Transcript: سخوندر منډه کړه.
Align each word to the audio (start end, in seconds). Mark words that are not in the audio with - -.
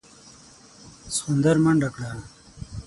سخوندر 1.15 1.55
منډه 1.63 1.89
کړه. 1.95 2.09